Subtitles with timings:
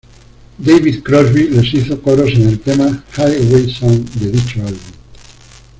[0.57, 4.79] David Crosby les hizo coros en el tema "Highway Song" de dicho álbum.